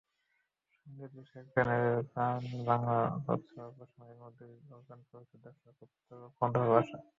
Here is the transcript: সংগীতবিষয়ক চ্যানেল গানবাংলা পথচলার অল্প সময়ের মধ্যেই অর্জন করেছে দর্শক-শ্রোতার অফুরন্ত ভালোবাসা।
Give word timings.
সংগীতবিষয়ক 0.75 1.47
চ্যানেল 1.53 1.85
গানবাংলা 2.11 2.97
পথচলার 3.25 3.65
অল্প 3.67 3.79
সময়ের 3.91 4.17
মধ্যেই 4.23 4.55
অর্জন 4.75 4.99
করেছে 5.09 5.35
দর্শক-শ্রোতার 5.45 6.19
অফুরন্ত 6.27 6.55
ভালোবাসা। 6.55 6.97